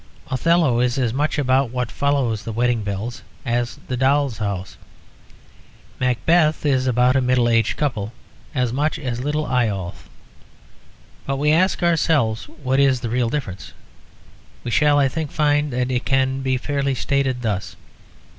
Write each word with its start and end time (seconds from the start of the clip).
Othello 0.31 0.79
is 0.79 0.97
as 0.97 1.13
much 1.13 1.37
about 1.37 1.69
what 1.69 1.91
follows 1.91 2.43
the 2.43 2.51
wedding 2.51 2.81
bells 2.81 3.21
as 3.45 3.77
The 3.87 3.95
Doll's 3.95 4.39
House. 4.39 4.75
Macbeth 5.99 6.65
is 6.65 6.87
about 6.87 7.15
a 7.15 7.21
middle 7.21 7.47
aged 7.47 7.77
couple 7.77 8.11
as 8.55 8.73
much 8.73 8.97
as 8.97 9.23
Little 9.23 9.45
Eyolf. 9.45 10.09
But 11.27 11.33
if 11.35 11.39
we 11.41 11.51
ask 11.51 11.83
ourselves 11.83 12.45
what 12.45 12.79
is 12.79 13.01
the 13.01 13.11
real 13.11 13.29
difference, 13.29 13.73
we 14.63 14.71
shall, 14.71 14.97
I 14.97 15.07
think, 15.07 15.29
find 15.29 15.71
that 15.71 15.91
it 15.91 16.03
can 16.03 16.41
fairly 16.57 16.93
be 16.93 16.95
stated 16.95 17.43
thus. 17.43 17.75